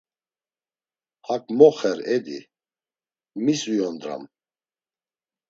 [1.27, 2.39] Hak mo xer Edi,
[3.45, 4.23] mis uyondram?